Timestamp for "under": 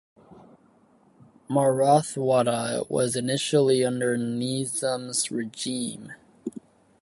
3.85-4.17